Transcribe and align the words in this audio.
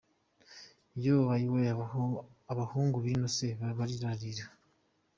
Yoo! 1.03 1.29
Ayiwee! 1.33 1.71
abahungu 2.51 2.97
bino 3.05 3.27
se 3.37 3.47
barirarira. 3.77 4.45